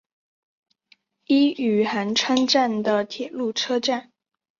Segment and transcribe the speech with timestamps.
[1.27, 4.09] 伊予寒川站的铁路车站。